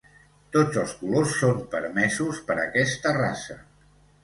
Tots 0.53 0.79
els 0.83 0.95
colors 1.01 1.35
són 1.41 1.61
permesos 1.75 2.41
per 2.49 2.59
aquesta 2.65 3.15
raça. 3.21 3.61